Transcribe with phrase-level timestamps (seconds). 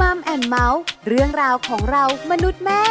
[0.00, 2.82] Mom and Mouth เรื่องราวของเรามนุษย์แม่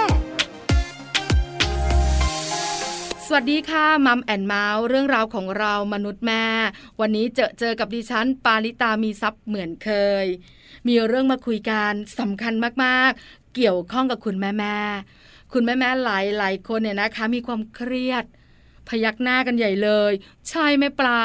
[3.25, 6.45] สวัสดีค่ะ Mom and Mouth เรื่องราวของเรามนุษย์แม่
[6.99, 9.89] วันนี้เจอเจอกับดิฉัน ปาลิตามีทรัพย์เหมือนเค
[10.23, 10.25] ย
[10.87, 12.53] มีเรื่องมาคุยกันสำคัญ
[12.83, 14.77] มากๆ เกี่ยวข้องกับคุณแม่แม่
[15.53, 18.25] คุณแม่แม่หลายหลายคนเนี่ยนะคะ มีความเครียด
[18.89, 20.11] พยักหน้ากันใหญ่เลย
[20.49, 21.19] ใช่ไหมปลา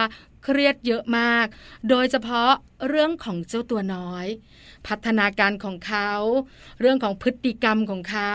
[0.44, 1.46] เครียดเยอะมาก
[1.88, 2.52] โดยเฉพาะ
[2.88, 4.26] เรื่องของเจ้าตัวน้อย
[4.86, 6.10] พัฒนาการของเขา
[6.80, 8.34] เรื่องของพฤติกรรมของเขา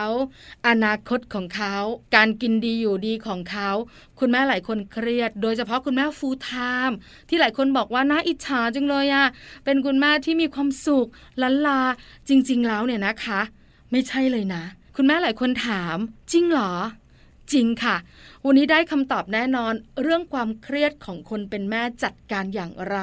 [0.67, 1.75] อนาคตของเขา
[2.15, 3.69] การกินดีอยู่ดีของเขา
[4.19, 6.51] คุณแม่หลายคนเครียด โดยเฉพาะคุณแม่ฟูลไท
[6.89, 6.95] ม์
[7.29, 9.27] ที่หลายคนบอกว่าน่าอิจฉาจังเลยอะ
[9.65, 11.07] เป็นคุณแม่ที่มีความสุข
[11.41, 11.81] ลันลา
[12.29, 13.41] จริง ๆ แล้วเนี่ยนะคะ
[13.91, 14.63] ไม่ใช่เลยนะ
[14.95, 15.97] คุณแม่หลายคนถาม
[16.31, 16.73] จริงเหรอ
[17.53, 17.95] จริงค่ะ
[18.45, 22.97] วันนี้ได้คำตอบแน่นอนเรื่องความเครียดของคนเป็นแม่จัดการอย่างไร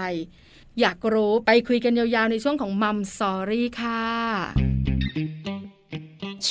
[0.81, 4.03] อยากรู้ไปคุยกันยาวๆในช่วงของ Mom Story ค่ะ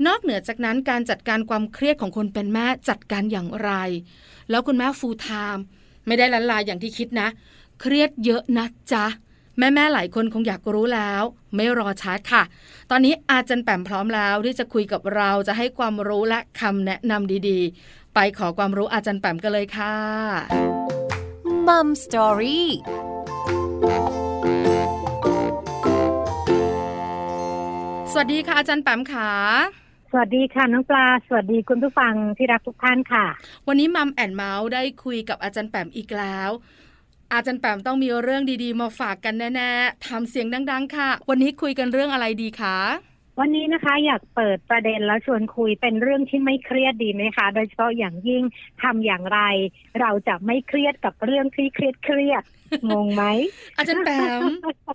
[0.06, 3.70] นอกเหนือจากนั้นการจัดการความเครียดของคนเป็นแม่จัดการอย่างไร
[4.50, 5.62] แล้วคุณแม่ฟูลไทม์
[6.06, 7.28] ไม่ได้ลันลายอย่างที่คิดนะ
[7.80, 9.06] เครียดเยอะนะจ๊ะ
[9.58, 11.22] แม่แม่ๆหลายคนคงอยากรู้แล้ว
[11.54, 12.42] ไม่รอช้าค่ะ
[12.90, 19.94] ตอนนี้อาจารย์แปมพร้อมแล้วที่จะคุยกับเราจะให้ความรู้และคำแนะนำดีๆ ไปขอความรู้อาจารย์แปมกันเลยค่ะ
[21.66, 22.70] Mom Story
[28.12, 29.30] สวัสดีค่ะอาจารย์แปมขา
[30.10, 33.26] สวัสดีค่ะน้องปลา สวัสดีคุณผู้ฟังที่รักทุกท่านค่ะ
[33.68, 36.50] วันนี้ Mom and Mouth ได้คุยกับอาจารย์แปมอีกแล้ว
[37.32, 42.78] อาจารย์แปมต้องมีเรื่องดีๆ มาฝากกันแน่ๆทำเสียงดัง ๆ ค่ะ วันนี้คุยกันเรื่องอะไรดีคะ
[43.40, 48.42] วันนี้นะคะอยากเปิดประเด็นแล้วชวนคุยเป็นเรื่องที่ไม่เครียดดีไหมคะ โดยเฉพาะอย่างยิ่ง
[48.82, 49.40] ทำอย่างไร
[50.00, 53.24] เราจะไม่เครียดกับเรื่องที่เครียดเครียดๆงงไหม
[53.76, 54.42] อาจารย์แปม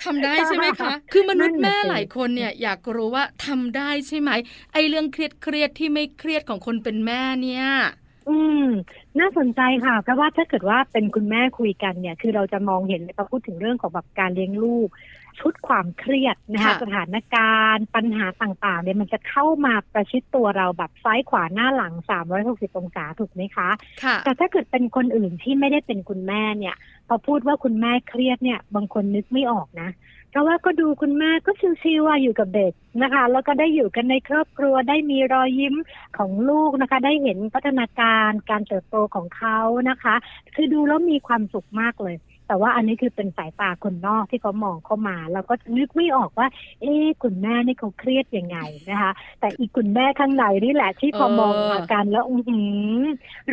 [0.05, 4.31] ทำได้ใช่ไหมคะ คือมนุษย์แม่นั่นน่ะสิหลายคนเนี่ยอยากรู้ว่าทำได้ใช่ไหม
[4.73, 5.17] ไอ้เรื่องเค
[5.53, 7.65] รียดๆที่ไม่เครียดของคนเป็นแม่เนี่ย
[8.29, 8.65] อืม
[9.19, 14.89] น่าสนใจค่ะ เพราะว่าถ้าเกิดว่าเป็นคุณแม่คุยกันเนี่ย คือเราจะมองเห็นพอพูดถึงเรื่องของแบบการเลี้ยงลูก
[15.39, 21.93] ชุดความเครียดนะคะค่ะสถานการณ์ ปัญหาต่างๆเนี่ยมันจะเข้ามาประชิดตัวเราแบบซ้ายขวาหน้าหลัง
[22.37, 23.69] 360 องศาถูกไหมคะ
[24.03, 26.75] ค่ะแต่ถ้าเกิดเป็นคนอื่นที่ไม่ได้เป็นคุณแม่เนี่ย
[27.07, 29.89] พอพูดว่าคุณแม่เครียดเนี่ยบางคนนึกไม่ออกนะ
[30.31, 31.51] เพราะว่าก็ดูคุณแม่ก็
[31.81, 35.75] ชิวๆว่าอยู่กับเด็กนะคะ แล้วก็ได้อยู่กันในครอบครัวได้มีรอยยิ้ม
[36.17, 40.15] ของลูกนะคะ ได้เห็นพัฒนาการการเติบโตของเขานะคะ
[40.55, 42.15] คือดูแล้วมีความสุขมากเลย
[42.49, 46.47] แต่ว่าอันนี้คือเป็นสายตาคนนอกที่เขามองเข้ามา เราก็นึกไม่ออกว่า
[46.81, 48.57] เอ๊ะคุณแม่นี่เขาเครียดยังไง
[48.89, 52.41] นะคะ แต่อีกคุณแม่ข้างในนี่แหละที่พอออมองอาการแล้วอือ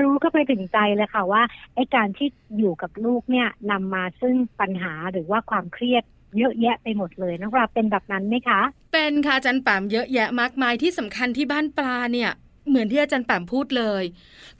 [0.01, 1.43] รู้ก็ไปถึงใจเลยค่ะว่า
[1.75, 6.05] ไอ้การที่อยู่กับลูกเนี่ยนำมาซึ่งปัญหาหรือว่าความเครียด
[6.39, 8.61] เยอะแยะไปหมดเลยน้องปลาเป็นแบบนั้นไหมคะ
[8.93, 12.31] เป็นค่ะอาจารย์แปมเยอะแยะมากมายที่สำคัญที่บ้านปลาเนี่ย
[12.69, 14.03] เหมือนที่อาจารย์แปมพูดเลย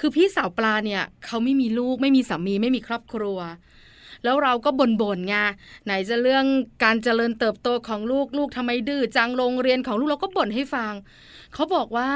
[0.01, 3.39] คือพี่สาวปลาเนี่ยเขาไม่มีลูกไม่มีสามีไม่มีครอบครัว
[4.25, 5.35] แล้วเราก็บ่นๆไง
[5.85, 6.45] ไหนจะเรื่อง
[6.85, 10.93] การเจริญเติบโตของลูกลูกทำไมดื้อจังโรงเรียนของลูกเราก็บ่นให้ฟัง
[11.55, 12.11] เขาบอกว่า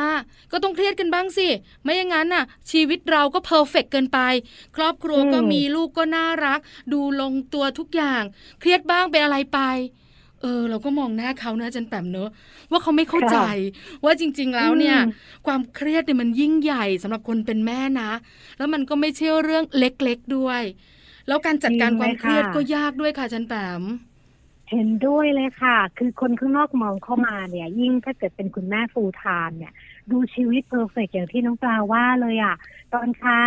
[0.52, 1.48] ก็ต้องเครียดกันบ้างสิ
[1.82, 4.18] ไม่อย่างนั้นน่ะ ชีวิตเราก็ perfect เกินไป
[4.76, 6.60] ครอบครัวก็อืมมีลูกก็น่ารัก
[6.92, 8.22] ดูลงตัวทุกอย่าง
[8.60, 9.60] เครียดบ้างเป็นอะไรไป
[10.42, 12.30] เออเราก็มองหน้าเขานะอาจารย์แปมเนอะ
[12.70, 13.38] ว่าเขาไม่เข้าใจ
[14.04, 15.12] ว่าจริง ๆ แล้วเนี่ยอืม
[15.46, 18.10] ความเครียดเนี่ยมันยิ่งใหญ่สำหรับคนเป็นแม่นะ
[18.58, 20.62] แล้วมันก็ไม่ใช่เรื่องเล็กๆด้วย
[21.30, 23.82] แล้วการจัดการความเครียดก็ยากด้วยค่ะอาจารย์แปม
[24.70, 29.72] เห็นด้วยเลยค่ะ คือคนข้างนอกมองเข้ามาเนี่ย ยิ่งถ้าเกิดเป็นคุณแม่ full-time เนี่ย
[30.10, 32.56] ดูชีวิต perfect อย่างที่น้องปลาว่าเลยอะ
[32.94, 33.42] ตอนเช้า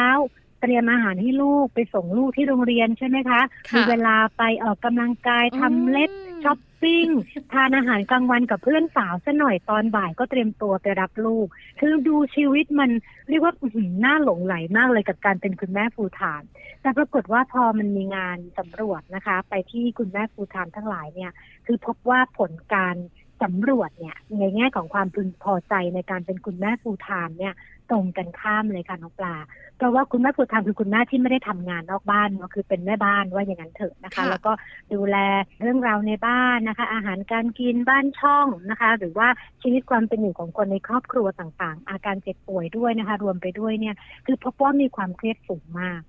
[0.62, 7.08] เตรียมอาหารให้ลูกไปส่งลูกที่โรงเรียนใช่ไหมคะค่ะมีเวลาไปออกกำลังกายทำเล็บอืมช้อปปิ้ง
[7.54, 11.48] ทานอาหารกลางวันกับเพื่อนสาวซะหน่อยตอนบ่ายก็เตรียมตัวไปรับลูก
[11.80, 12.90] คือดูชีวิตมัน
[13.30, 16.50] เรียกว่าอื้อหือน่าหลงใหลมากเลยกับการเป็นคุณแม่ full-time
[16.84, 21.32] แต่ปรากฏว่าพอมันมีงานสำรวจนะคะ ไปที่คุณแม่ full-time ทั้งหลายเนี่ย
[21.66, 22.96] คือพบว่าผลการ
[23.44, 27.54] สำรวจเนี่ยในแง่ของความพึงพอใจในการเป็นคุณแม่ full-time เนี่ย
[27.92, 29.36] ตรงกันข้ามเลยค่ะน้องปลา
[29.78, 34.52] เพราะว่าคุณแม่ full-time คือคุณแม่ที่ไม่ได้ทำงานนอกบ้านเนาะคือเป็นแม่บ้านว่าอย่างนั้นเถอะนะคะค่ะแล้วก็
[34.94, 35.18] ดูแล
[35.62, 39.28] เรื่องราวในบ้านนะคะ อาหารการกินบ้านช่องนะคะ หรือว่า
[39.62, 43.96] ชีวิตความเป็นอยู่ของคนในครอบครัวต่างๆ อาการเจ็บป่วยด้วยนะคะ รวมไปด้วยเนี่ย
[44.26, 46.02] คือพบว่ามีความเครียดสูงมาก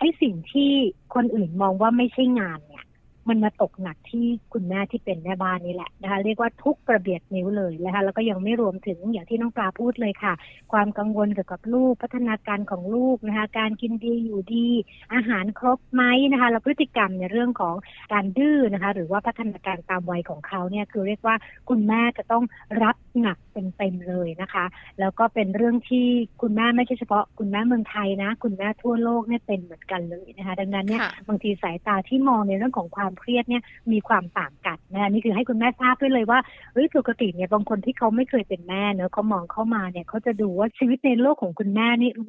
[0.00, 0.72] ไอ้สิ่งที่
[1.14, 2.84] คนอื่นมองว่าไม่ใช่งานเนี่ย
[3.28, 10.32] มันมาตกหนักที่คุณแม่ที่เป็นแม่บ้านนี่แหละนะคะเรียกว่าทุกกระเบียดนิ้วเลยนะคะแล้วก็ยังไม่รวมถึงอย่างที่น้องปลาพูดเลยค่ะ
[10.72, 14.68] ความกังวลเกี่ยวกับลูกพัฒนาการของลูกนะคะการกินดีอยู่ดี
[15.14, 16.02] อาหารครบไหม
[16.32, 17.74] นะคะแล้วพฤติกรรมในเรื่องของ
[18.12, 21.36] การดื้อนะคะหรือว่าพัฒนาการตามวัยของเขาเนี่ยคือเรียกว่า
[21.68, 22.44] คุณแม่จะต้อง
[22.82, 24.64] รับหนักเต็มๆเลยนะคะ
[25.00, 26.06] แล้วก็เป็นเรื่องที่
[26.42, 33.62] คุณแม่ไม่ใช่เฉพาะคุณแม่เมืองไทยนะ คุณแม่ทั่วโลกเนี่ยเป็นเหมือนกันเลยนะคะ ดังนั้นเนี่ยค่ะบางทีสายตาที่มองในเรื่องของความความเครียดเนี่ย
[33.92, 36.38] มีความต่างกันนะนี่คือให้คุณแม่ทราบด้วยเลยว่า
[36.72, 42.22] เฮ้ยปกติเนี่ยบางคนที่เขาไม่เคยเป็นแม่เนอะเขามองเข้ามาเนี่ยเขาจะดูว่าชีวิตในโลกของคุณแม่นี่อื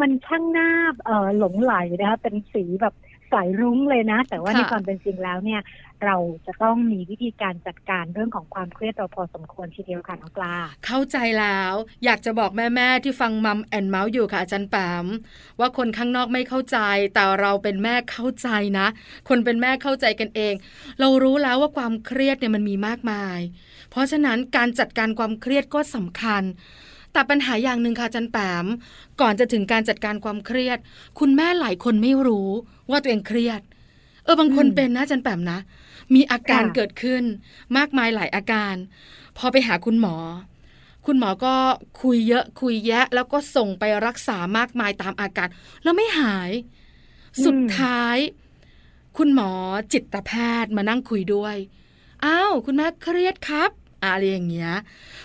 [0.00, 0.68] มันช่างน่า
[1.04, 2.94] เออหลงไหลนะคะเป็นสีแบบ
[3.32, 5.60] สายรุ้งเลยนะ แต่ว่าค่ะในความเป็นจริงแล้วเนี่ย
[6.04, 6.16] เรา
[6.46, 10.54] จะต้องมีวิธีการจัดการเรื่องของความเครียดเราพอสมควรทีเดียวค่ะน้องปลา
[10.86, 11.74] เข้าใจแล้ว
[12.04, 15.06] อยากจะบอกแม่ๆที่ฟังมัมแอนเมาส์อยู่ค่ะอาจารย์แปม
[15.60, 16.78] ว่าคนข้างนอกไม่เข้าใจ
[17.14, 18.48] แต่เราเป็นแม่เข้าใจ
[18.78, 18.86] นะ
[19.28, 20.54] คนเป็นแม่เข้าใจกันเอง
[21.00, 23.40] เรารู้แล้วว่าความเครียดเนี่ยมันมีมากมาย
[23.90, 26.42] เพราะฉะนั้นการจัดการความเครียดก็สำคัญ
[27.14, 28.66] แต่ปัญหาอย่างหนึ่งค่ะจันแปม
[29.20, 30.78] ก่อนจะถึงการจัดการความเครียด
[31.18, 32.50] คุณแม่หลายคนไม่รู้
[32.90, 33.60] ว่าตัวเองเครียด
[34.24, 35.58] เออบางคนเป็นนะจันแปมนะ
[36.14, 37.22] มีอาการเกิดขึ้น
[37.76, 38.74] มากมายหลายอาการ
[39.36, 40.16] พอไปหาคุณหมอ
[41.06, 41.54] คุณหมอก็
[42.02, 45.48] คุยเยอะคุยแยะ แล้วก็ส่งไปรักษามากมายตามอาการ
[45.82, 46.50] แล้วไม่หาย
[47.44, 48.16] สุดท้าย
[49.16, 49.50] คุณหมอ
[49.92, 50.32] จิตแพ
[50.64, 51.56] ทย์มานั่งคุยด้วย
[52.24, 53.70] อ้าวคุณแม่เครียดครับ
[54.12, 54.72] อะไรอย่างเงี้ย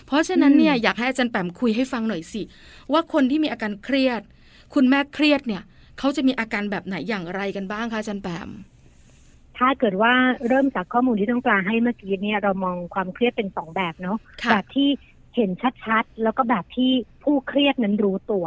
[0.05, 2.41] เพราะฉะนั้นเนี่ยอยากให้อาจารย์แปมคุยให้ฟังหน่อยสิ
[2.91, 4.21] ว่าคนที่มีอาการเครียด
[4.73, 5.63] คุณแม่เครียดเนี่ย
[5.99, 8.49] เขาจะมีอาการแบบไหนอย่างไรกันบ้างคะอาจารย์แปม
[9.57, 10.13] ถ้าเกิดว่า
[10.47, 14.89] เริ่มจากข้อมูลที่ต้องปลาให้เมื่อกี้เนี่ยเรามองความเครียดเป็นสองแบบเนาะค่ะแบบที่
[15.35, 15.49] เห็น
[15.83, 16.91] ชัดๆ แล้วก็แบบที่
[17.23, 18.45] ผู้เครียดนั้นรู้ตัว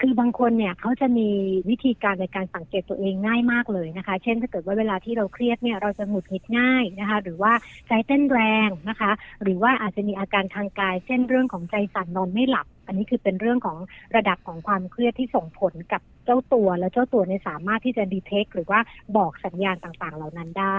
[0.00, 1.28] คือบางคนเนี่ยเขาจะมี
[1.70, 7.52] วิธีการในการสังเกตตัวเองง่ายมากเลยนะคะ เช่นถ้าเกิดว่าเวลาที่เราเครียดเนี่ยเราจะหงุดหงิดง่ายนะคะ หรือว่า
[7.88, 9.10] ใจเต้นแรงนะคะ
[9.42, 13.78] หรือว่าอาจจะมีอาการทางกาย เช่นเรื่องของใจสั่นนอนไม่หลับ อันนี้คือเป็นเรื่องของ
[14.16, 18.80] ระดับของความเครียดที่ส่งผลกับเจ้าตัว และเจ้าตัวเนี่ยสามารถที่จะดีเทคหรือว่า
[19.16, 20.78] บอกสัญญาณต่างๆ เหล่านั้นได้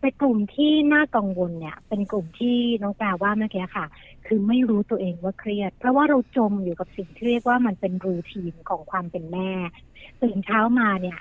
[0.00, 3.86] แต่กลุ่มที่น่ากังวลเนี่ย เป็นกลุ่มที่น้องแปลว่าเมื่อกี้ค่ะ
[4.26, 9.50] คือไม่รู้ตัวเองว่าเครียด เพราะว่าเราจมอยู่กับสิ่งที่เรียกว่ามันเป็นรูทีนของความเป็นแม่
[10.22, 11.18] ตื่นเช้ามาเนี่ย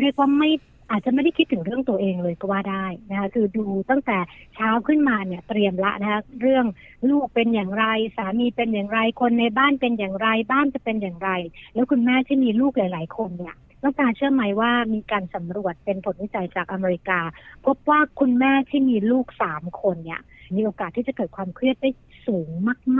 [0.00, 0.50] เรียกว่าไม่
[0.90, 4.18] อาจจะไม่ได้คิดถึงเรื่องตัวเองเลยก็ว่าได้นะคะคือดูตั้งแต่
[4.54, 6.64] เช้าขึ้นมาเนี่ยเตรียมละนะคะเรื่อง
[7.10, 7.84] ลูกเป็นอย่างไร
[8.16, 11.30] สามีเป็นอย่างไรคนในบ้านเป็นอย่างไร บ้านจะเป็นอย่างไร
[11.74, 17.20] แล้วคุณแม่ที่มีลูกหลาย ๆ คนเนี่ยต้องการเชื่อไหมว่ามีการสำรวจเป็นผลวิจัยจากอเมริกา
[17.66, 20.20] พบว่าคุณแม่ที่มีลูกสามคนเนี่ย
[20.54, 21.90] มีโอกาสที่จะเกิดความเครียดได้
[22.26, 22.48] สูง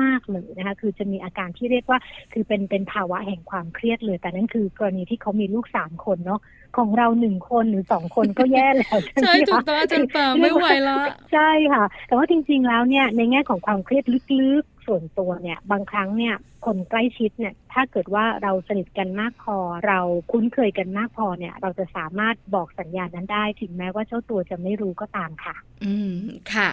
[0.01, 1.99] มาก ๆ เลยนะคะ คือจะมีอาการที่เรียกว่า
[2.33, 6.41] คือเป็นเป็นภาวะแห่งความเครียดเลย แต่นั่นคือกรณีที่เขามีลูกสามคนเนาะ
[6.77, 10.99] ของเราหนึ่งคนหรือสองคนก็แย่แล้วใช่ไหมใช่คะถูกต้องอาจารย์แปมไม่ไหวละ
[11.33, 14.05] ใช่ค่ะ แต่ว่าจริง ๆ แล้วเนี่ยในแง่ของความเครียด
[14.41, 16.35] ลึกๆส่วนตัวเนี่ย บางครั้งเนี่ย
[16.67, 19.99] คนใกล้ชิดเนี่ยถ้าเกิดว่าเราสนิทกันมากพอ เรา
[20.31, 25.55] คุ้นเคยกันมากพอเนี่ย เราจะสามารถบอกสัญญาณนั้นได้ ถึงแม้ว่าเจ้าตัวจะไม่รู้ก็ตามค่ะ
[25.85, 26.17] อืม
[26.53, 26.69] ค่ะ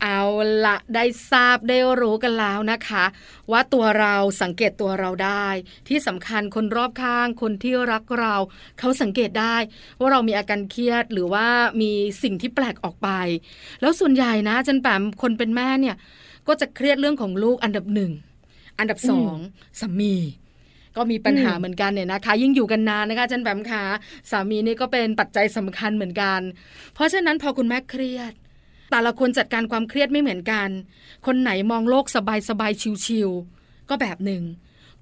[0.00, 0.20] เอา
[0.64, 3.04] ละได้ทราบได้รู้กันแล้วนะคะ
[3.50, 5.46] ว่าตัวเราสังเกตตัวเราได้
[5.88, 8.34] ที่สำคัญคนรอบข้างคนที่รักเรา
[8.78, 9.56] เขาสังเกตได้
[9.98, 11.46] ว่าเรามีอาการเครียดหรือว่า
[11.80, 13.08] มีสิ่งที่แปลกออกไป
[13.80, 15.96] แล้วส่วนใหญ่นะจันแปมคนเป็นแม่เนี่ย
[16.48, 18.12] ก็จะเครียดเรื่องของลูกอันดับหนึ่ง
[18.78, 19.36] อันดับสอง
[19.80, 20.14] สามี
[20.96, 23.84] ก็มีปัญหาอืมเหมือนกันเนี่ยนะคะ ยิ่งอยู่กันนานนะคะอาจันแปมคะ
[24.30, 26.40] สามีนี่ก็เป็นปัจจัยสำคัญเหมือนกัน
[26.94, 28.32] เพราะฉะนั้นพอคุณแม่เครียด
[28.90, 30.68] แต่ละคนจัดการความเครียดไม่เหมือนกัน
[31.26, 34.42] คนไหนมองโลกสบายสบายๆชิวๆก็แบบหนึ่ง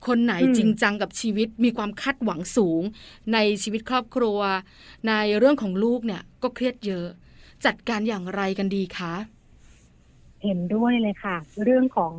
[0.06, 2.82] คนไหนอืมจริงจังกับชีวิตมีความคาดหวังสูง
[3.32, 4.38] ในชีวิตครอบครัว
[5.08, 7.06] ในเรื่องของลูกเนี่ยก็เครียดเยอะ
[7.64, 9.14] จัดการอย่างไรกันดีคะ
[10.44, 12.14] เห็นด้วยเลยค่ะ เรื่องของ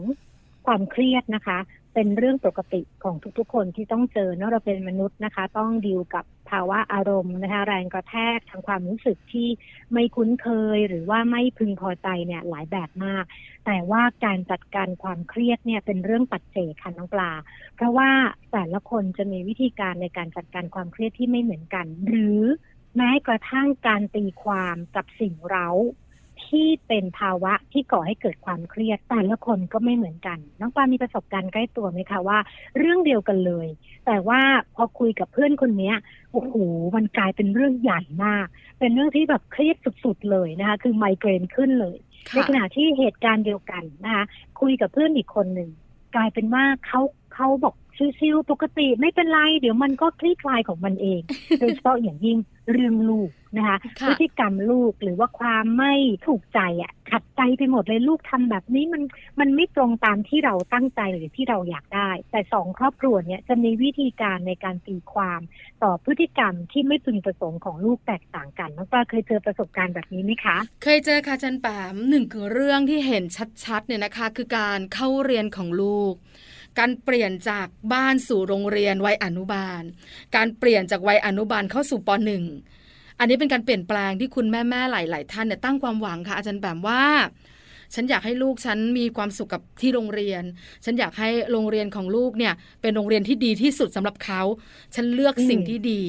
[0.66, 1.60] ความเครียดนะคะ
[1.94, 9.50] เป็นเรื่องปกติของทุกๆ คนที่ต้องเจอเนอะเราเป็นมนุษย์นะคะ ต้องดีลกับภาวะอารมณ์นะคะแรงกระแทกทางความรู้สึกที่
[9.94, 13.26] ไม่คุ้นเคยหรือว่าไม่พึงพอใจเนี่ยหลายแบบมาก
[13.66, 17.32] แต่ว่าการจัดการความเครียดเนี่ยเป็นเรื่องปัจเจกค่ะน้องปลา
[17.76, 18.10] เพราะว่า
[18.52, 22.42] แต่ละคนจะมีวิธีการในการจัดการความเครียดที่ไม่เหมือนกัน หรือ
[22.96, 25.70] แม้กระทั่งการตีความกับสิ่งเร้า
[26.52, 32.40] ที่เป็นภาวะที่ก่อให้เกิดความเครียดแต่ละคนก็ไม่เหมือนกัน น้องปามีประสบการณ์ใกล้ตัวไหมคะว่า
[32.78, 33.68] เรื่องเดียวกันเลย
[34.06, 34.42] แต่ว่า
[34.76, 35.94] พอคุยกับเพื่อนคนนี้
[36.32, 36.54] โอ้โห
[36.96, 38.48] มันกลายเป็นเรื่องใหญ่มาก
[38.80, 41.98] เป็นเรื่องที่แบบเครียดสุดๆเลยนะคะ คือไมเกรนขึ้นเลย
[42.34, 44.24] ในขณะที่เหตุการณ์เดียวกันนะคะ
[44.62, 45.70] คุยกับเพื่อนอีกคนหนึ่ง
[46.16, 47.02] กลายเป็นว่าเขา
[47.34, 47.76] เขาบอก
[48.20, 51.22] ชิวๆปกติไม่เป็นไร เดี๋ยวมันก็คลี่คลายของมันเอง
[51.60, 52.38] โดยเฉพาะอย่างยิ่ง
[52.72, 53.78] เรื่องลูกนะคะ
[54.08, 55.94] พฤติกรรมลูกหรือว่าความไม่
[56.28, 59.04] ถูกใจอะขัดใจไปหมดเลยลูกทำแบบนี้มัน
[59.40, 65.42] มันไม่ตรงตามที่เราตั้งใจหรือที่เราอยากได้ แต่สองครอบครัวเนี้ยจะมีวิธีการในการตีความ
[65.84, 73.24] ต่อพฤติกรรมที่ไม่พึงประสงค์ของลูกแตกต่างกันน้องปลาเคยเจอประสบการณ์แบบนี้ไหมคะ เคยเจอค่ะจันแปมหนึ่งคือเรื่องที่เห็น
[73.66, 76.14] ชัดๆเนี่ยนะคะ คือการเข้าเรียนของลูก
[76.80, 79.84] การเปลี่ยนจากบ้านสู่โรงเรียนวัยอนุบาล
[80.36, 82.44] การเปลี่ยนจากวัยอนุบาลเข้าสู่ปหนึ่ง
[83.20, 87.04] อันนี้เป็นการเปลี่ยนแปลงที่คุณแม่แม่หลาย ๆ ท่านเนี่ยตั้งความหวังค่ะอาจารย์แบบว่า
[87.96, 90.44] ฉันอยากให้ลูกฉันมีความสุขกับที่โรงเรียน
[90.86, 94.42] ฉันอยากให้โรงเรียนของลูกเนี่ย เป็นโรงเรียนที่ดีที่สุดสำหรับเขา
[94.96, 96.02] ฉันเลือกสิ่งที่ดี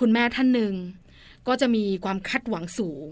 [0.00, 0.74] คุณแม่ท่านหนึ่ง
[1.48, 3.10] ก็จะมีความคาดหวังสูง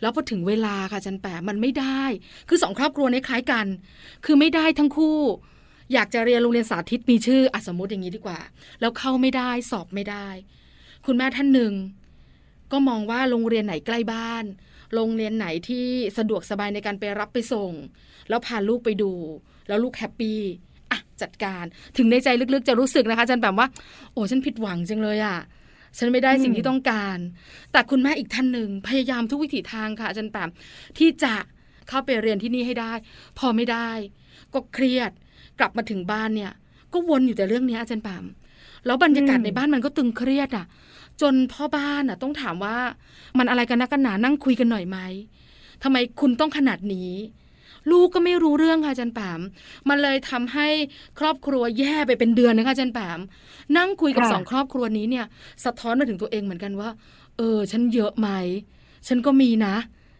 [0.00, 2.02] แล้วพอถึงเวลาค่ะจันแปะมันไม่ได้
[2.48, 3.66] คือสองครอบครัวนี้คล้ายกัน
[4.24, 5.18] คือไม่ได้ทั้งคู่
[5.92, 8.40] อยากจะเรียนโรงเรียนสาธิตมีชื่ออสมมติอย่างนี้ดีกว่า
[8.80, 10.28] แล้วเข้าไม่ได้สอบไม่ได้
[11.06, 11.72] คุณแม่ท่านหนึ่ง
[12.72, 14.44] ก็มองว่าโรงเรียนไหนใกล้บ้าน
[14.94, 15.86] โรงเรียนไหนที่
[16.18, 17.72] สะดวกสบายในการไปรับไปส่ง
[18.28, 19.12] แล้วพาลูกไปดู
[19.68, 20.40] แล้วลูกแฮปปี้
[20.90, 21.64] อะจัดการ
[21.96, 23.66] ถึงในใจลึกๆ จะรู้สึกนะคะจันแบบว่า
[24.12, 25.38] โอ้ฉันผิดหวังจังเลยอะ่ะ
[25.98, 27.18] ฉันไม่ได้สิ่งที่ต้องการ
[27.72, 30.50] แต่คุณแม่อีกท่านหนึ่งพยายามทุกวิถีทางค่ะอาจารย์แปม
[30.98, 31.34] ที่จะ
[31.88, 32.92] เข้าไปเรียนที่นี่ให้ได้
[33.38, 33.90] พอไม่ได้
[34.54, 35.10] ก็เครียด
[35.58, 36.52] กลับมาถึงบ้านเนี่ย
[36.92, 38.24] ก็วนอยู่แต่เรื่องนี้อาจารย์ปาม
[38.86, 40.66] แล้วบรรยากาศในบ้านมันก็ตึงเครียดอะ
[41.20, 42.76] จนพ่อบ้านอะ ต้องถามว่า
[43.38, 44.98] มันอะไรกันนักกันหนานั่งคุยกันหน่อยไหม
[45.82, 47.12] ทำไมคุณต้องขนาดนี้
[47.90, 49.40] ลูกก็ไม่รู้เรื่องค่ะอาจารย์ปาม
[49.88, 50.68] มันเลยทำให้
[51.18, 53.20] ครอบครัวแย่ไปเป็นเดือนนะคะอาจารย์ปาม
[53.76, 55.26] นั่งคุยกับสองครอบครัวนี้เนี่ย
[55.64, 56.90] สะท้อนมาถึงตัวเองเหมือนกันว่า
[57.36, 58.28] เออ ฉันเยอะไหม
[59.08, 59.74] ฉันก็มีนะ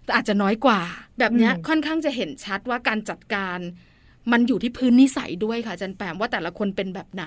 [0.05, 0.81] แต่อาจจะน้อยกว่า
[1.19, 3.59] แบบนี้ค่อนข้างจะเห็นชัดว่าการจัดการ
[4.33, 7.27] มันอยู่ที่พื้นนิสัยด้วยค่ะจันแปมว่าแต่ละคนเป็นแบบไหน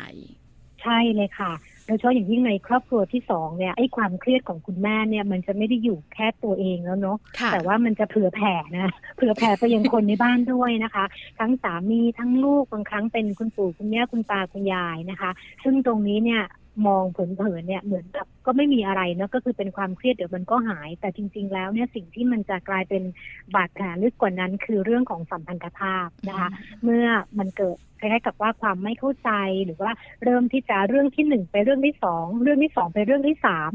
[0.84, 1.54] ใช่เลยค่ะ
[1.86, 7.18] โดยเฉพาะอย่างยิ่งในครอบครัวที่สองเนี่ยไอ้ความเครียดของคุณแม่เนี่ยมันจะไม่ได้อยู่แค่ตัวเองแล้วเนาะ
[7.54, 11.06] แต่ว่ามันจะเผื่อแผ่นะเผื่อแผ่ไปยังคนในบ้านด้วยนะคะ
[11.40, 15.32] ทั้งสามีทั้งลูกบางครั้งเป็นคุณปู่คุณแม่คุณตาคุณยายนะคะ
[15.64, 16.42] ซึ่งตรงนี้เนี่ย
[16.88, 23.04] มองเผินๆเนี่ยเหมือนกับ ก็ไม่มีอะไรเนาะก็คือเป็นความเครียดเดี๋ยวมันก็หาย แต่จริง ๆ แล้วเนี่ยสิ่งที่มันจะกลายเป็น
[23.56, 26.50] บาดแผลลึกกว่านั้น คือเรื่องของสัมพันธภาพนะคะ
[26.84, 27.06] เมื่อ
[27.40, 29.32] มันเกิดคล้ายๆกับว่าความไม่เข้าใจ
[29.66, 29.92] หรือว่า
[30.24, 33.72] เริ่มที่จะเรื่องที่หนึ่งไปเรื่องที่สองเรื่องที่สองไปเรื่องที่สาม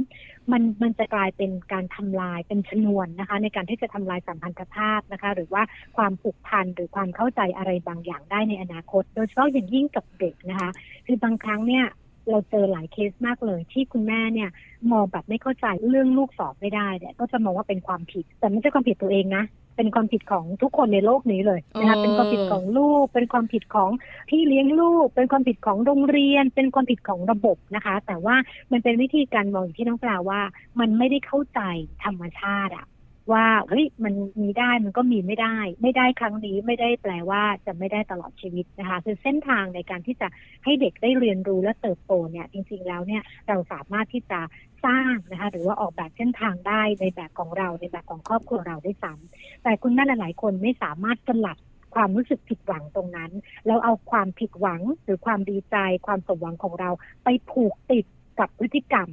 [0.53, 5.63] มันมันจะกลายเป็นการทำลายเป็นชนวนนะคะ ในการที่จะทำลายสัมพันธภาพนะคะ หรือว่า
[5.97, 10.71] ความผูกพันหรือความเข้าใจอะไรบางอย่างได้ในอนาคต โดยเฉพาะอย่างยิ่งกับเด็กนะคะ
[11.07, 11.85] คือบางครั้งเนี่ย
[12.31, 14.51] เราเจอหลายเคสมากเลย ที่คุณแม่เนี่ย
[14.93, 19.45] มองแบบไม่เข้าใจเรื่องลูกสอบไม่ได้เนี่ยก็จะมองว่าเป็นความผิด แต่ไม่ใช่ความผิดตัวเองนะ
[19.77, 23.91] เป็นความผิดของทุกคนในโลกนี้เลยนะคะเป็นความผิดของลูก เป็นความผิดของ
[24.29, 28.37] พี่เลี้ยงลูก เป็นความผิดของโรงเรียน เป็นความผิดของระบบนะคะ แต่ว่า
[28.73, 30.41] มันเป็นวิธีการมองที่น้องปลาว่า
[30.81, 31.61] มันไม่ได้เข้าใจ
[32.05, 32.87] ธรรมชาติอะ
[33.33, 40.29] ว่าเฮ้ยมันมีได้มันก็มีไม่ได้ ไม่ได้ครั้งนี้ไม่ได้แปลว่าจะไม่ได้ตลอดชีวิตนะคะ คือเส้นทางในการที่จะ
[40.65, 44.41] ให้เด็กได้เรียนรู้และเติบโตเนี่ยจริงๆแล้วเนี่ยเราสามารถที่จะ
[44.87, 51.59] สร้างนะคะหรือว่าออกแบบเส้นทางได้ในแบบของเราในแบบของครอบครัวเราได้ซ้ำแต่คุณแม่หลายๆ คนไม่สามารถสลัด
[51.95, 53.31] ความรู้สึกผิดหวังตรงนั้น
[53.67, 55.77] แล้วเอาความผิดหวังหรือความดีใจ
[56.07, 56.91] ความสมหวังของเรา
[57.25, 58.05] ไปผูกติด
[58.39, 59.09] กับพฤติกรรม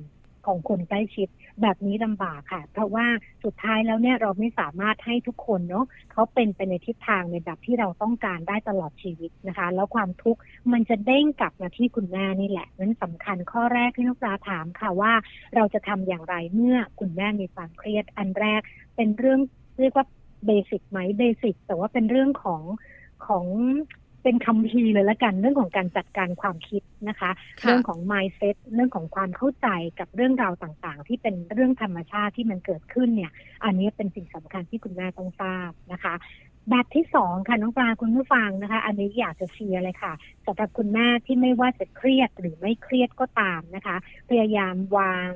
[0.47, 1.27] ของคนใกล้ชิด
[1.61, 3.05] แบบนี้ลำบากค่ะ เพราะว่า
[3.43, 10.39] สุดท้ายแล้วเนี่ยเราไม่สามารถให้ทุกคนเนาะเขาเป็นไปในทิศทางในแบบที่เราต้องการได้ตลอดชีวิตนะคะ แล้วความทุกข์
[10.73, 15.13] มันจะเด้งกลับมาที่คุณแม่นี่แหละนั้นสำคัญข้อแรกที่น้องปลาถามค่ะว่า
[15.55, 18.61] เราจะทำอย่างไรเมื่อคุณแม่มีความเครียดอันแรก
[18.95, 19.39] เป็นเรื่อง
[19.79, 20.05] เรียกว่า
[20.45, 22.61] เบสิกไหมเบสิกแต่ว่าเป็นเรื่องของ
[23.27, 23.45] ของ
[24.23, 29.67] เป็นคำพีเลยละกันเรื่องของการจัดการความคิดนะคะ เรื่องของ mindset เรื่องของความเข้าใจ
[29.99, 33.31] กับเรื่องราวต่างๆ ที่เป็นเรื่องธรรมชาติที่มันเกิดขึ้นเนี่ย
[33.63, 36.15] อันนี้เป็นสิ่งสำคัญที่คุณแม่ต้องทราบนะคะ
[36.69, 40.13] แบบที่สองค่ะน้องปลาคุณผู้ฟังนะคะ อันนี้อยากจะเชียร์เลยค่ะ
[40.45, 43.95] สำหรับคุณแม่ที่ไม่ว่าจะเครียดหรือไม่เครียดก็ตามนะคะ
[44.29, 45.29] พยายามวาง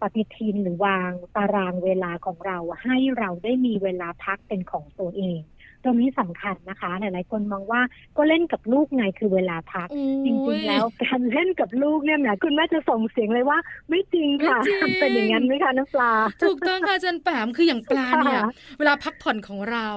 [0.00, 5.40] ปฏิทินหรือวางตารางเวลาของเราให้เราได้มีเวลาพักเป็นของตัวเอง
[5.84, 7.80] ตรงนี้สำคัญนะคะ หลาย ๆ คนมองว่า
[8.16, 9.88] ก็เล่นกับลูกไงคือเวลาพัก
[10.24, 13.58] จริง ๆ แล้วการเล่นกับลูกเนี่ยนะคุณแม่จะส่งเสียงเลยว่า
[13.88, 14.58] ไม่จริงค่ะ
[15.00, 18.42] เป็นอย่างนั้นไหมคะน้ำปลา ถูกต้องค่ะจันแปมคืออย่างปลาเนี่ย
[18.78, 19.88] เวลาพักผ่อนของเรา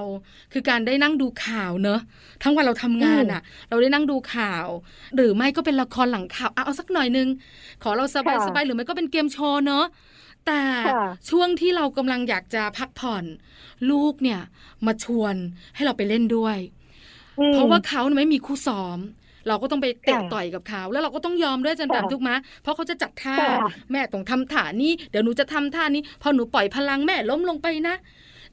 [0.52, 2.00] คือการได้นั่งดูข่าวเนอะ
[2.42, 4.66] ทั้งวันเราทำงานอะ เราได้นั่งดูข่าว
[5.16, 7.28] หรือไม่ก็เป็นละครหลังข่าวเอาสักหน่อยนึง
[7.82, 9.86] ขอเราสบายสบายหรือไม่ก็เป็นเกมโชว์เนอะ
[10.46, 10.62] แต่
[11.30, 13.24] ช่วงที่เรากำลังอยากจะพักผ่อน
[13.90, 14.40] ลูกเนี่ย
[14.86, 15.34] มาชวน
[15.74, 16.58] ให้เราไปเล่นด้วย
[17.52, 18.98] เพราะว่าเขาไม่มีคู่ซ้อม
[19.48, 23.36] เราก็ต้องไปเตะต่อยกับเขาแล้วเราก็ต้องยอมด้วยจนแบบทุกมะเพราะเขาจะจัดท่า
[23.92, 27.94] แม่ต้องทำท่านี้เดี๋ยวหนูจะทำท่านี้พอหนูปล่อยพลังแม่ล้มลงไปนะ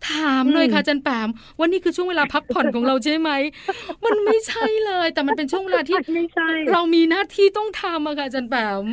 [0.10, 3.31] ถามเลยค่ะจันแปมว่านี่คือช่วงเวลาพักผ่อนของเราใช่ไหม
[4.05, 5.98] มันไม่ใช่เลย แต่มันเป็นช่วงเวลาที่
[6.72, 8.84] เรามีหน้าที่ต้องทำอะค่ะจันแปม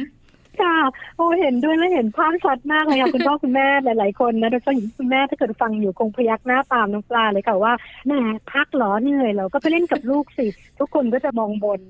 [0.63, 0.77] ค่ะ
[1.17, 7.73] โอ้เห็นด้วยและเห็นภาพชัดมากเลยค่ะคุณพ่อคุณแม่หลาย ๆ คนนะโดยเฉพาะคุณแม่ถ้าเกิดฟังอยู่คงพยักหน้าตามน้ำปลาเลยค่ะว่า
[8.07, 8.13] แหม
[8.53, 10.47] พักหรอเหนื่อยเราก็ไปเล่นกับลูกสิ
[10.79, 11.81] ทุกคนก็จะมองบน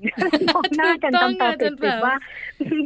[0.49, 2.15] มองหน้ากันตำตาติดๆว่า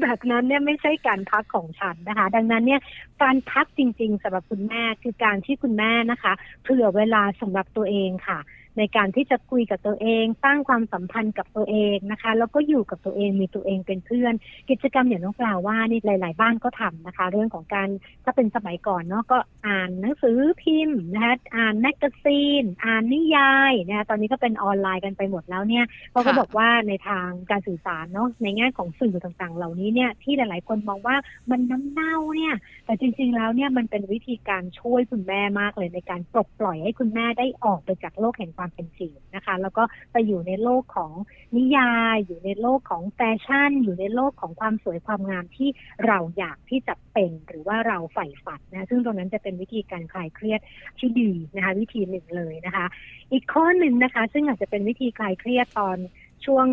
[0.01, 2.81] แบบนั้นเนี่ยไม่ใช่การพักของฉันนะคะ ดังนั้นเนี่ย
[3.23, 6.33] การพักจริง ๆสำหรับคุณแม่คือการที่คุณแม่นะคะ
[6.63, 8.39] เผื่อเวลาสำหรับตัวเองค่ะ
[8.77, 14.33] ในการที่จะคุยกับตัวเอง สร้างความสัมพันธ์กับตัวเองนะคะ แล้วก็อยู่กับตัวเองมีตัวเองเป็นเพื่อน
[14.69, 17.87] กิจกรรมอย่างน้องกล่าวว่านี่หลาย ๆ บ้านก็ทำนะคะ เรื่องของการ
[18.23, 19.37] ถ้าเป็นสมัยก่อนเนาะก็
[19.67, 31.15] อ่านหนังสือพิมพ์นะคะอ่าน magazine อ่านนิยายนะคะตอนนี้ก็เป็นออนไลน์กันไปหมดแล้วเนี่ยเขาก็บอกว่าในทางการสื่อสารเนาะในแง่ของสื่อต่างๆ เหล่านี้เนี่ยที่หลายๆ คนมองว่า
[31.51, 41.11] มันน้ำเน่าเนี่ยแต่จริง ๆ แล้วเนี่ยมันเป็นวิธีการช่วยคุณแม่มากเลยในการปลดปล่อยให้คุณแม่ได้ออกไปจากโลกแห่งความเป็นจริงนะคะ แล้วก็ไปอยู่ในโลกของ
[41.57, 45.69] นิยาย อยู่ในโลกของแฟชั่น อยู่ในโลกของความสวยความงามที่
[46.07, 50.59] เราอยากที่จะเป็นหรือว่าเราใฝ่ฝันนะซึ่งตรงนั้นจะเป็นวิธีการคลายเครียด
[50.99, 52.85] ที่ดีนะคะ วิธีหนึ่งเลยนะคะ
[53.31, 55.97] อีกข้อหนึ่งนะคะ ซึ่งอาจจะเป็นวิธีคลายเครียดตอน
[56.45, 56.65] ช่วง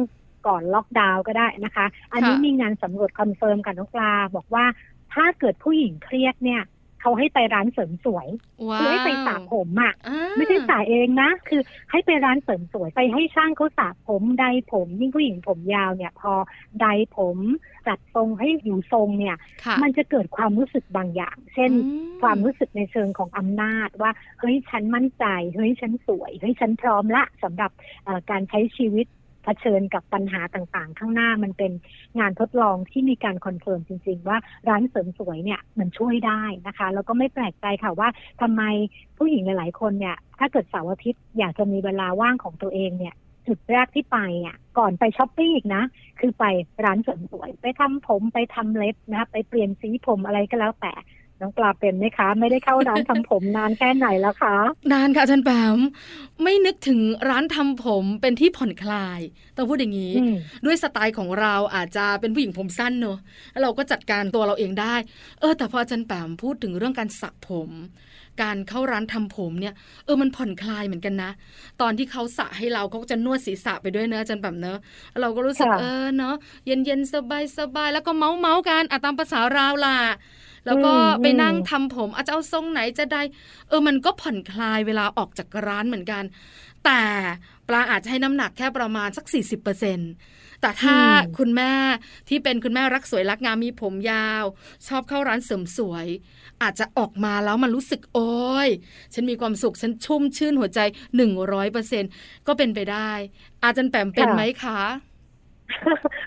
[0.46, 4.64] ก่อนล็อกดาวน์ก็ได้นะคะ อันนี้มีงานสำรวจ confirm กับน้องปลาบอกว่า
[5.14, 6.62] ถ้าเกิดผู้หญิงเครียดเนี่ย
[7.00, 8.28] เขาให้ไปร้านเสริมสวย
[8.80, 9.92] คือให้ไปสระผมอะ
[10.36, 16.32] ไม่ใช่สระเองนะ คือให้ไปร้านเสริมสวยไปให้ช่างเขาสระผมไดร์ผม ยิ่งผู้หญิงผมยาวเนี่ย พอ
[16.80, 16.86] ไดร์
[17.16, 17.38] ผม
[17.86, 19.36] จัดทรงให้อยู่ทรงเนี่ย
[19.82, 21.70] มันจะเกิดความรู้สึกบางอย่าง เช่น
[22.22, 25.24] ความรู้สึกในเชิงของอำนาจว่าเฮ้ยฉันมั่นใจ
[25.54, 27.70] เฮ้ยฉันสวยเฮ้ยฉันพร้อมละสำหรับ
[28.30, 29.06] การใช้ชีวิต
[29.48, 31.72] เผชิญกับปัญหาต่างๆ ข้างหน้ามันเป็น
[32.18, 38.08] งานทดลองที่มีการ confirm จริง ๆ ว่าร้านเสริมสวยเนี่ยมันช่วยได้นะคะ แล้วก็ไม่แปลกใจค่ะว่า
[38.40, 38.62] ทำไม
[39.18, 43.14] ผู้หญิงหลายๆคนเนี่ยถ้าเกิดเสาร์อาทิตย์อยากจะมีเวลาว่างของตัวเองเนี่ย
[43.46, 45.82] จุดแรกที่ไปอะก่อนไปช้อปปิ้งอีกนะ
[46.20, 46.44] คือไป
[46.84, 50.92] ร้านเสริมสวย ไปทำผมไปทำเล็บนะคะไปเปลี่ยนสีผมอะไรก็แล้วแต่
[51.40, 54.56] น้องปลาเป็นไหมคะ ไม่ได้เข้าร้านทำผมนานแค่ไหนแล้วคะ
[54.92, 55.78] นานค่ะอาจารย์แปม
[56.42, 59.20] ไม่นึกถึงร้านทำผมเป็นที่ผ่อนคลาย
[59.56, 60.14] ต้องพูดอย่างนี้
[60.66, 63.18] ด้วยสไตล์ของเราอาจจะเป็นผู้หญิงผมสั้นเนอะ
[63.52, 64.94] แล้วเราก็จัดการตัวเราเองได้
[65.40, 67.70] เออ แต่พออาจารย์แปมพูดถึงเรื่องการสระผม
[68.42, 69.74] การเข้าร้านทำผมเนี่ย
[70.04, 71.30] เออมันผ่อนคลายเหมือนกันนะ
[71.80, 74.78] ตอนที่เขาสระให้เราเขาจะนวดศีรษะไปด้วยเนอะอาจารย์แปมเนอะ
[75.20, 76.34] เราก็รู้สึกเออเนอะ
[76.66, 79.98] เย็นเย็นสบายสบายแล้วก็เมาเมากันอะตามภาษาเราล่ะ
[80.68, 83.22] แล้วก็ไปนั่งทำผมอาจจะเอาทรงไหนจะได้
[83.68, 86.24] เออมันก็ผ่อนคลายเวลาออกจากร้านเหมือนกัน
[86.84, 87.02] แต่
[87.68, 89.26] ปลาอาจจะให้น้ำหนักแค่ประมาณสัก
[89.94, 90.96] 40%แต่ถ้า
[91.38, 91.72] คุณแม่
[92.28, 94.44] ที่เป็นคุณแม่รักสวยรักงามมีผมยาว
[94.86, 96.06] ชอบเข้าร้านเสริมสวย
[96.62, 98.68] อาจจะออกมาแล้วมันรู้สึกโอ้ย
[99.14, 100.80] ฉันมีความสุข ฉันชุ่มชื่นหัวใจ
[101.16, 102.04] หนึ่งร้อยเปอร์เซ็น
[102.46, 103.10] ก็เป็นไปได้
[103.62, 104.80] อาจารย์แปมเป็นไหมคะ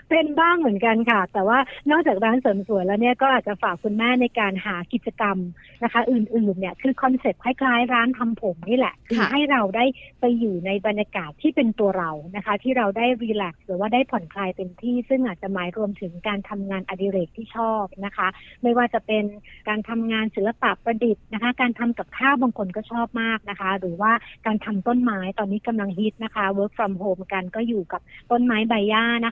[0.08, 1.58] เป็นบ้างเหมือนกันค่ะ แต่ว่า
[1.90, 5.36] นอกจากร้านเสริมสวยแล้วเนี่ยก็อาจจะฝากคุณแม่ในการหากิจกรรม
[5.82, 9.84] นะคะ อื่นๆเนี่ยคือคอนเซ็ปต์คล้ายๆ ร้านทำผมนี่แหละ คือให้เราได้
[10.20, 18.28] ไปอยู่ในบรรยากาศที่เป็นตัวเรานะคะ ที่เราได้ relax หรือว่าได้ผ่อนคลายเต็มที่ ซึ่งอาจจะหมายรวมถึงการทำงานอดิเรกที่ชอบนะคะ
[18.62, 19.24] ไม่ว่าจะเป็น
[19.68, 24.12] การทำงานศิลปะประดิษฐ์นะคะ การทำกับข้าวบางคนก็ชอบมากนะคะ หรือว่า
[24.46, 28.00] การทำต้นไม้ตอนนี้กำลังฮิตนะคะ work from home กันก็อยู่กับ
[28.30, 29.31] ต้นไม้ใบหญ้านะ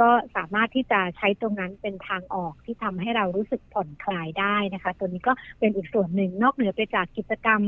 [0.00, 7.60] ก็สามารถที่จะใช้ตรงนั้นเป็นทางออกที่ทำให้เรารู้สึกผ่อนคลายได้นะคะ ตัวนี้ก็เป็นอีกส่วนหนึ่งนอกเหนือไปจากกิจกรรม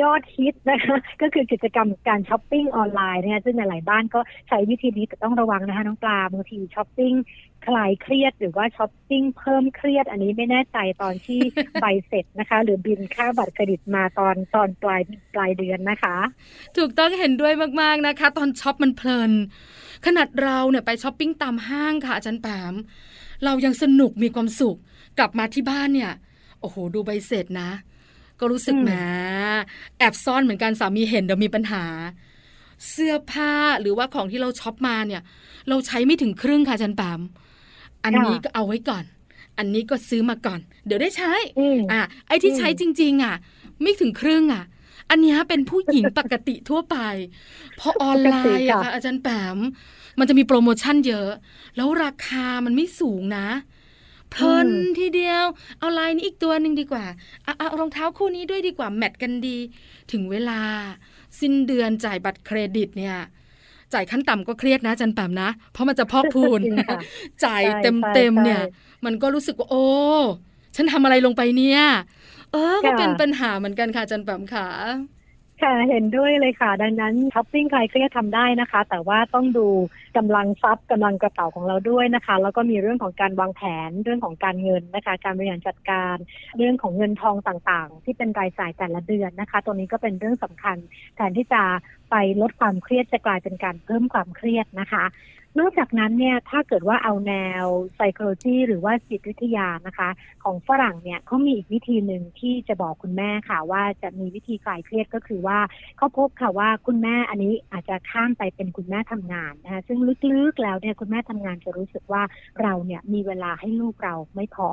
[0.00, 7.14] ยอดฮิตนะคะก็คือกิจกรรมการช้อปปิ้งออนไลน์นะคะซึ่งหลายบ้านก็ใช้วิธีนี้แต่ต้องระวังนะคะน้องปลาบางทีช้อปปิ้ง
[7.66, 11.40] คลายเครียดหรือว่าช้อปปิ้งเพิ่มเครียด อันนี้ไม่แน่ใจตอนที่
[11.80, 15.02] ใบเสร็จนะคะ หรือบิลค่าบัตรเครดิตมาตอนตอนปลาย
[15.34, 16.16] ปลายเดือนนะคะ
[16.76, 19.32] ถูกต้องเห็นด้วยมากๆนะคะ ตอนช็อปมันเพลิน
[20.06, 22.74] ขนาดเราเนี่ยไปช้อปปิ้งตามห้างค่ะอาจารย์แปม
[23.44, 24.78] เรายังสนุกมีความสุข
[25.18, 26.12] กลับมาที่บ้านเนี่ย
[26.60, 27.70] โอ้โห ดูใบเสร็จนะ
[28.40, 28.90] ก็รู้สึกแหม
[29.98, 31.84] แอบซ่อนเหมือนกันสามีเห็นเดี๋ยวมีปัญหา
[32.90, 35.22] เสื้อผ้าหรือว่าของที่เราช็อปมาเนี่ย
[35.68, 37.20] เราใช้ไม่ถึงครึ่งค่ะอาจารย์แปม
[38.04, 39.04] อันนี้ก็เอาไว้ก่อน
[39.58, 41.32] อันนี้ก็ซื้อมาก่อน เดี๋ยวได้ใช้
[41.92, 43.34] อะไอ้ที่ใช้จริง ๆ อะ
[43.82, 44.64] ไม่ถึงครึ่งอะ
[45.12, 46.96] อันนี้เป็นผู้หญิงปกติทั่วไป
[47.78, 49.58] พอออนไลน์อะค่ะอาจารย์แปม
[50.18, 51.30] มันจะมีโปรโมชั่นเยอะ
[51.76, 53.46] แล้วราคามันไม่สูงนะ
[54.30, 55.44] เพลินทีเดียว
[55.78, 57.04] เอาลายนี้อีกตัวหนึ่งดีกว่า
[57.44, 59.56] เอาเอารองเท้าคู่นี้ด้วยดีกว่า match กันดี
[60.12, 60.60] ถึงเวลา
[61.40, 63.16] สิ้นเดือนจ่ายบัตรเครดิตเนี่ย
[63.92, 66.60] จ่ายขั้นต่ำก็เครียดนะจันแปมนะ เพราะมันจะพอกพูน
[67.44, 68.62] จ่ายเต็มเต็มเนี่ย
[69.04, 69.86] มันก็รู้สึกว่าโอ้
[70.76, 71.82] ฉันทำอะไรลงไปเนี่ย
[72.52, 74.66] เออก็เป็นปัญหาเหมือนกันค่ะจันแปมค่ะ
[75.62, 79.68] ค่ะเห็นด้วยเลยค่ะ ดังนั้นช้อปปิ้งใครเครียดทำได้นะคะ แต่ว่าต้องดู
[80.16, 86.16] กำลังทรัพย์กำลังกระเป๋าของเราด้วยนะคะ แล้วก็มีเรื่องของการวางแผนเรื่องของการเงินนะคะ การบริหารจัดการ
[86.58, 90.76] เรื่องของเงินทองต่างๆ ที่เป็นรายจ่ายแต่ละเดือนนะคะ ตัวนี้ก็เป็นเรื่องสำคัญ
[91.16, 91.62] แทนที่จะ
[92.10, 95.04] ไปลดความเครียดจะกลายเป็นการเพิ่มความเครียดนะคะ
[95.58, 97.64] นอกจากนั้นเนี่ยถ้าเกิดว่าเอาแนว
[97.96, 100.08] psychology หรือว่าจิตวิทยานะคะ
[100.44, 105.58] ของฝรั่งเนี่ยเขามีอีกวิธีหนึ่งที่จะบอกคุณแม่ค่ะ ว่าจะมีวิธีคลายเครียดก็คือว่า
[105.96, 109.98] เขาพบค่ะว่าคุณแม่อันนี้อาจจะข้ามไปเป็นคุณแม่ทำงานนะคะซึ่ง
[110.32, 112.22] ลึกๆแล้วเนี่ยคุณแม่ทำงานจะรู้สึกว่า
[112.62, 114.68] เราเนี่ยมีเวลาให้ลูกเราไม่พอ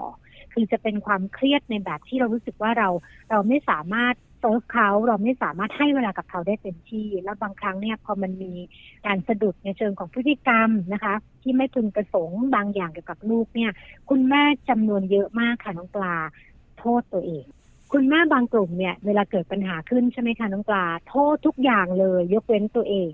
[0.54, 2.90] คือจะเป็นความเครียดในแบบที่เรารู้สึกว่าเรา
[3.30, 8.54] เราไม่สามารถ เซิร์ฟเขาเราไม่สามารถให้เวลากับเขาได้เต็มที่ แล้วบางครั้งเนี่ยพอมันมี
[9.06, 13.72] การสะดุดในเชิงของพฤติกรรมนะคะ ที่ไม่พึงประสงค์บางอย่างเกี่ยวกับลูกเนี่ย
[14.10, 16.16] คุณแม่จำนวนเยอะมากค่ะน้องปลา
[16.80, 17.46] โทษตัวเอง
[17.94, 23.12] คุณแม่บางกลุ่มเนี่ย เวลาเกิดปัญหาขึ้นใช่ไหมคะน้องปลาโทษทุกอย่างเลย ยกเว้นตัวเอง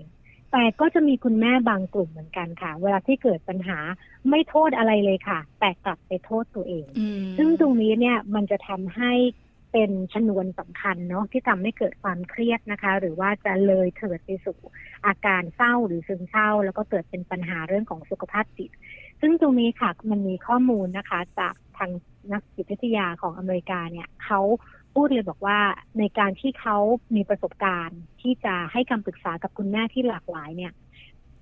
[0.52, 3.78] แต่ก็จะมีคุณแม่บางกลุ่มเหมือนกันค่ะ เวลาที่เกิดปัญหา
[4.30, 6.86] ไม่โทษอะไรเลยค่ะ แต่กลับไปโทษตัวเอง
[7.38, 9.12] ซึ่งตรงนี้เนี่ยมันจะทำให้
[9.72, 14.58] เป็นชนวนสำคัญเนาะที่ทำให้เกิดความเครียดนะคะ หรือว่าจะเลยเถิดไปสู่
[15.06, 18.70] อาการเศร้าหรือซึมเศร้า แล้วก็เกิดเป็นปัญหาเรื่องของสุขภาพจิต
[19.20, 21.90] ซึ่งตรงนี้ค่ะมันมีข้อมูลนะคะ จากทาง
[22.32, 24.40] นักจิตวิทยาของอเมริกาเนี่ยเขา
[24.94, 25.58] พูดเลยบอกว่า
[25.98, 26.76] ในการที่เขา
[27.14, 30.72] มีประสบการณ์ที่จะให้คำปรึกษากับคุณแม่ที่หลากหลายเนี่ย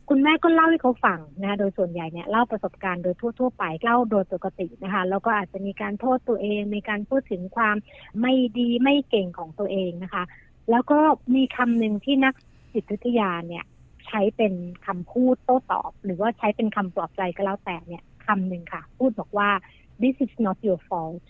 [0.09, 7.77] คุณแม่ก็เล่าให้เขาฟังนะโดยส่วนใหญ่เนี่ยเล่าประสบการณ์โดยทั่ว ๆ ไปเล่าโดยปกตินะคะแล้วก็อาจจะมีการโทษตัวเองมีการพูดถึงความ
[8.21, 10.25] ไม่ดีไม่เก่งของตัวเองนะคะ
[10.71, 11.01] แล้วก็
[11.35, 12.35] มีคำหนึ่งที่นัก
[12.73, 13.65] จิตวิทยาเนี่ย
[14.07, 14.55] ใช้เป็น
[14.87, 19.49] คำพูดโต้ตอบ หรือว่าใช้เป็นคำปลอบใจก็แล้วแต่เนี่ยคำหนึ่งค่ะ พูดบอกว่า
[20.03, 21.25] this is not your fault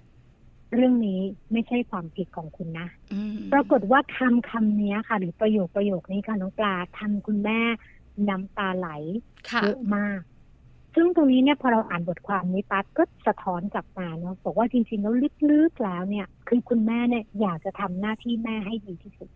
[0.75, 1.21] เรื่องนี้
[1.53, 2.89] ไม่ใช่ความผิดของคุณนะ
[3.53, 7.61] ปรากฏว่าคำคำนี้ค่ะ หรือประโยคประโยคนี้ค่ะน้องปลาทำคุณแม่
[8.29, 8.89] น้ำตาไหล
[9.63, 10.21] เยอะมาก
[10.95, 15.15] ซึ่งตรงนี้เนี่ยพอเราอ่านบทความนี้ปั๊บก็สะท้อนกลับมาเนาะบอกว่าจริงๆแล้ว
[15.51, 19.31] ลึกๆแล้วเนี่ย คือคุณแม่เนี่ยอยากจะทำหน้าที่แม่ให้ดีที่สุด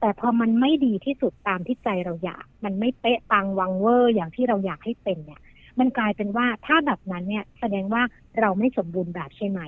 [0.00, 5.40] แต่พอมันไม่ดีที่สุดตามที่ใจเราอยาก มันไม่เป๊ะปังวังเวอร์อย่างที่เราอยากให้เป็นเนี่ย
[5.78, 8.02] มันกลายเป็นว่าถ้าแบบนั้นเนี่ย แสดงว่า
[8.40, 9.60] เราไม่สมบูรณ์แบบใช่ไหม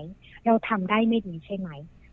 [0.46, 1.68] เราทำได้ไม่ดีใช่ไหม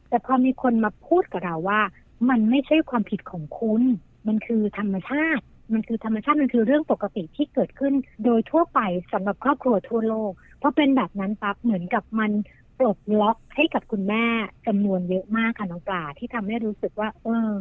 [0.10, 1.82] แต่พอมีคนมาพูดกับเราว่า
[2.30, 3.82] มันไม่ใช่ความผิดของคุณ
[4.28, 7.94] มันคือธรรมชาติ มันคือธรรมชาติมันคือเรื่องปกติที่เกิดขึ้น
[8.26, 8.80] โดยทั่วไป
[9.14, 12.32] สำหรับครอบครัวทั่วโลก เพราะเป็นแบบนั้นปั๊บเหมือนกับมัน
[12.80, 14.26] ปลดล็อกให้กับคุณแม่
[14.68, 17.52] จำนวนเยอะมากค่ะน้องปลาที่ทำให้รู้สึกว่า เออ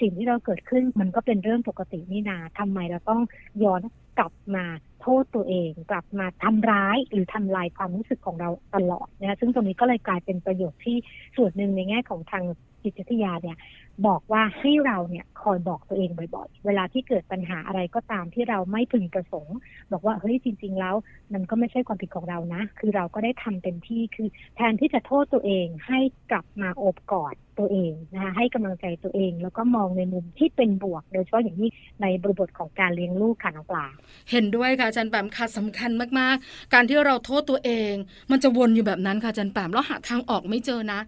[0.00, 3.22] สิ่งที่เราเกิดขึ้นมันก็เป็นเรื่องปกตินี่นาทำไมเราต้อง
[3.64, 3.82] ย้อน
[4.18, 4.64] กลับมา
[5.02, 10.96] โทษตัวเอง กลับมาทำร้ายหรือทำลายความรู้สึกของเราตลอดนะคะซึ่งตรงนี้ก็เลยกลายเป็นประโยชน์ที่
[11.36, 12.44] ส่วนหนึ่งในแง่ของทาง
[12.82, 13.58] จิตวิทยาเนี่ย
[14.06, 19.56] บอกว่าให้เราเนี่ยคอยบอกตัวเองบ่อยๆ เวลาที่เกิดปัญหาอะไรก็ตามที่เราไม่พึงประสงค์
[19.92, 20.94] บอกว่าเฮ้ยจริง ๆ แล้ว
[21.32, 25.98] มันก็ไม่ใช่ความผิดของเรานะ คือเราก็ได้ทำเต็มที่คือแทนที่จะโทษตัวเองให้
[26.30, 31.70] กลับมาโอบกอดตัวเองนะคะให้กำลังใจตัวเอง แล้วก็มองในมุมที่เป็นบวก โดยเฉพาะอย่างนี้
[32.02, 33.86] ในบริบทของการเลี้ยงลูกค่ะน้องปลา
[34.30, 37.94] เห็นด้วยค่ะอาจารย์แปมค่ะสำคัญมากๆ การที่เราโทษตัวเอง
[38.30, 41.00] มันจะวนอยู่แบบนั้นค่ะอาจารย์แปมแล้วหาทางออกไม่เจอนะ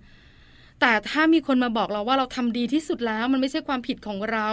[0.81, 4.47] แต่ถ้ามีคนมาบอกเราว่าเราทำดีที่สุดแล้ว มันไม่ใช่ความผิดของเรา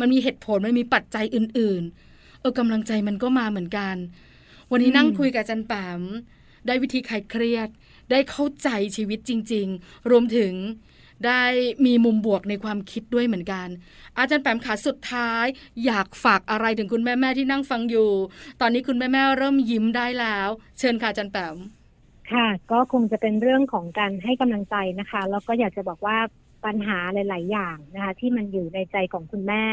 [0.00, 3.96] มันมีเหตุผลมันมีปัจจัยอื่น ๆ เออกำลังใจมันก็มาเหมือนกัน
[4.70, 6.00] วันนี้นั่งคุยกับจันแปม
[6.66, 7.68] ได้วิธีคลายเครียด
[8.10, 10.52] ได้เข้าใจชีวิตจริง ๆ รวมถึง
[11.26, 11.42] ได้
[11.86, 13.68] มีมุมบวกในความคิดด้วยเหมือนกัน
[14.18, 15.44] อาจารย์แปมขาสุดท้าย
[15.84, 18.10] อยากฝากอะไรถึงคุณแม่แม่ที่นั่งฟังอยู่
[18.60, 21.56] ตอนนี้คุณแม่แม่เริ่มยิ้มได้แล้ว เชิญค่ะอาจารย์แปม
[22.32, 26.18] ค่ะก็คงจะเป็นเรื่องของการให้กำลังใจนะคะ แล้วก็อยากจะบอกว่า
[26.64, 29.64] ปัญหาหลาย ๆ อย่างนะคะที่มันอยู่ในใจของคุณแม่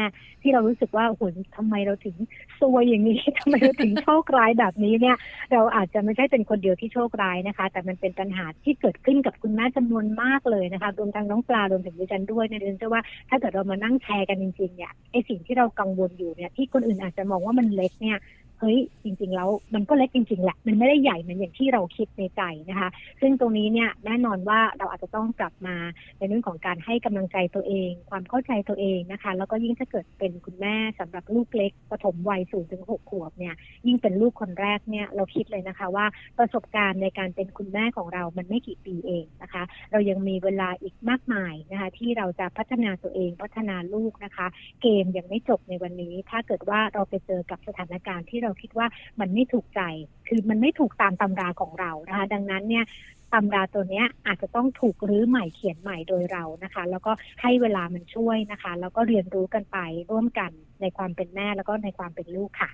[0.41, 1.21] ที่เรารู้สึกว่าโห
[1.57, 2.15] ทำไมเราถึง
[2.59, 5.17] ซวยอย่างนี้ทำไมเราถึงโชคร้ายแบบนี้เนี่ย
[5.51, 18.17] เราอาจจะไม่ใช่เป็นคนเดียวที่โชคร้ายนะคะ แต่มันเป็นปัญหาที่เกิดขึ้นกับคุณแม่จำนวนมากเลยนะคะรวมทั้งน้องปลารวมถึงดิฉันด้วยนี่ยดิฉันเชื่อว่าถ้าเกิดเรามานั่งแชร์กันจริง ๆ เนี่ยไอสิ่งที่เรากังวลอยู่เนี่ยที่คนอื่นอาจจะมองว่ามันเล็กเนี่ย
[18.61, 22.89] เฮ้ยจริง ๆ แล้วมันก็เล็กจริงๆแหละมันไม่ได้ใหญ่เหมือนอย่างที่เราคิดในใจนะคะ
[23.21, 25.75] ซึ่งตรงนี้เนี่ยแน่นอนว่าเราอาจจะต้องกลับมา
[26.17, 33.55] ในเรื่องของการให้กำลังใจตัวเอง ความเข้าใจตัวเองนะคะ แล้วก็ยิ่งถ้าเกิดเป็นคุณแม่สำหรับลูกเล็กปฐมวัยสูงถึงหกขวบเนี่ย
[33.87, 36.05] ยิ่งเป็นลูกคนแรกเนี่ยเราคิดเลยนะคะว่า
[36.37, 44.47] ประสบการณ์ในการเป็นคุณแม่ของเรามันไม่กี่ปีเองนะคะ เรายังมีเวลาอีกมากมายนะคะ ที่เราจะพัฒนาตัวเองพัฒนาลูกนะคะ
[44.81, 48.87] เกมยังไม่จบในวันนี้ ถ้าเกิดว่าเราไปเจอกับสถานการณ์ที่เราคิดว่า
[49.19, 49.81] มันไม่ถูกใจ
[50.27, 52.85] คือมันไม่ถูกตามตำราของเรานะคะ ดังนั้นเนี่ย
[53.33, 59.77] ตำราตัวนี้อาจจะต้องถูกรื้อใหม่เขียนใหม่โดยเรานะคะ แล้วก็ให้เวลามันช่วยนะคะ แล้วก็เรียนรู้กันไป
[60.11, 62.69] ร่วมกันในความเป็นแม่แล้วก็ในความเป็นลูกค่ะ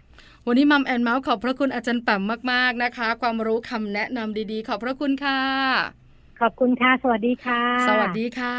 [0.48, 5.40] วันนี้ Mom and Mouth ขอบพระคุณอาจารย์แปมมาก ๆนะคะ ความรู้คำแนะนำดีๆ ขอบพระคุณค่ะ
[6.42, 8.58] ขอบคุณค่ะ สวัสดีค่ะ สวัสดีค่ะ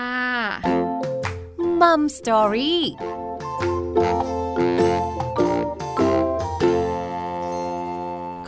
[1.80, 4.36] Mom Story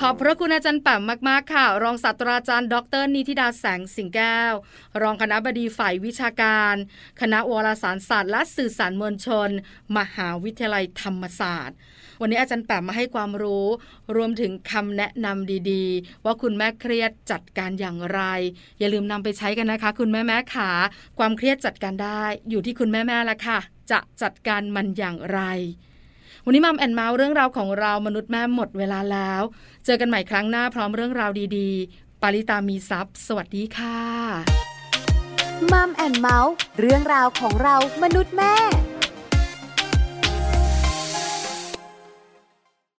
[0.08, 4.52] อบพระคุณอาจารย์แป๋มมาก ๆ ค่ะ รองศาสตราจารย์ ดรนิติดาแสงสิงแก้ว
[5.02, 6.74] รองคณะบดีฝ่ายวิชาการ
[7.20, 9.50] คณะวารสารศาสตร์และสื่อสารมวลชน
[9.96, 11.76] มหาวิทยาลัยธรรมศาสตร์
[12.20, 13.66] วันนี้อาจารย์แปมมาให้ความรู้
[14.16, 18.20] รวมถึงคำแนะนำดีๆ ว่าคุณแม่เครียดจัดการอย่างไร
[18.78, 20.70] อย่าลืมนำไปใช้กันนะคะ คุณแม่แม่ขา
[21.18, 23.58] ความเครียดจัดการได้อยู่ที่คุณแม่แม่ละค่ะ
[23.90, 25.40] จะจัดการมันอย่างไร
[26.44, 29.42] วันนี้ Mom and Mouth เรื่องราวของเรามนุษย์แม่หมดเวลาแล้ว
[29.90, 33.98] เจอกันใหม่ครั้งหน้าพร้อมเรื่องราวดีๆ ปาริตามีซัพ์สวัสดีค่ะ
[35.72, 38.54] Mom and Mouth เรื่องราวของเรามนุษย์แม่